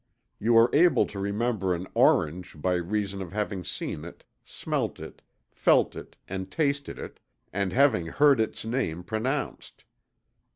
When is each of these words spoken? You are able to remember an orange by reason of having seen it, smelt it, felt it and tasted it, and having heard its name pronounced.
You 0.39 0.57
are 0.57 0.71
able 0.73 1.05
to 1.05 1.19
remember 1.19 1.75
an 1.75 1.85
orange 1.93 2.59
by 2.59 2.73
reason 2.73 3.21
of 3.21 3.33
having 3.33 3.63
seen 3.63 4.03
it, 4.03 4.23
smelt 4.43 4.99
it, 4.99 5.21
felt 5.51 5.95
it 5.95 6.15
and 6.27 6.49
tasted 6.49 6.97
it, 6.97 7.19
and 7.53 7.71
having 7.71 8.07
heard 8.07 8.39
its 8.39 8.65
name 8.65 9.03
pronounced. 9.03 9.83